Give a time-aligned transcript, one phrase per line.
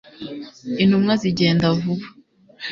[0.83, 2.07] Intumwa zigenda vuba